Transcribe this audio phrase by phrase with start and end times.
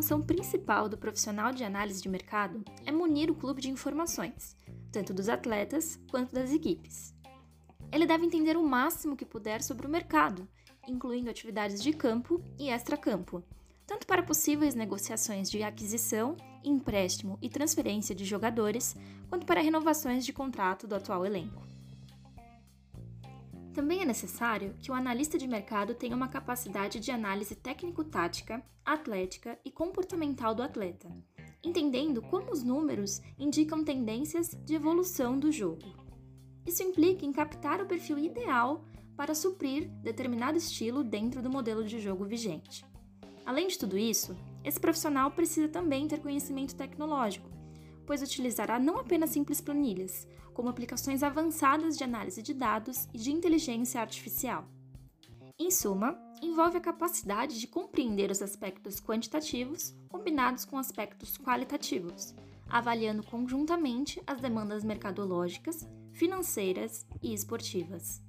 [0.00, 4.56] função principal do profissional de análise de mercado é munir o clube de informações,
[4.90, 7.14] tanto dos atletas quanto das equipes.
[7.92, 10.48] Ele deve entender o máximo que puder sobre o mercado,
[10.88, 13.44] incluindo atividades de campo e extracampo,
[13.86, 18.96] tanto para possíveis negociações de aquisição, empréstimo e transferência de jogadores,
[19.28, 21.69] quanto para renovações de contrato do atual elenco.
[23.72, 29.58] Também é necessário que o analista de mercado tenha uma capacidade de análise técnico-tática, atlética
[29.64, 31.08] e comportamental do atleta,
[31.62, 35.84] entendendo como os números indicam tendências de evolução do jogo.
[36.66, 38.84] Isso implica em captar o perfil ideal
[39.16, 42.84] para suprir determinado estilo dentro do modelo de jogo vigente.
[43.46, 47.48] Além de tudo isso, esse profissional precisa também ter conhecimento tecnológico,
[48.10, 53.30] pois utilizará não apenas simples planilhas, como aplicações avançadas de análise de dados e de
[53.30, 54.68] inteligência artificial.
[55.56, 62.34] Em suma, envolve a capacidade de compreender os aspectos quantitativos combinados com aspectos qualitativos,
[62.68, 68.20] avaliando conjuntamente as demandas mercadológicas, financeiras e esportivas.